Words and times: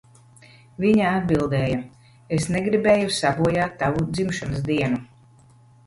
Viņa 0.85 1.11
atbildēja, 1.17 1.77
"Es 2.39 2.49
negribēju 2.57 3.15
sabojāt 3.21 3.79
tavu 3.85 4.11
dzimšanas 4.11 4.69
dienu." 4.73 5.03